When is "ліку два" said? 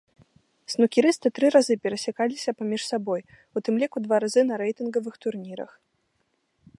3.83-4.17